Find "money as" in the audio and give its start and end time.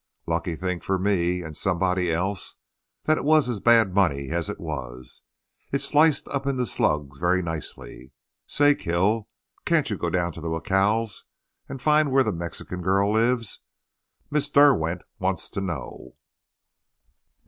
3.93-4.49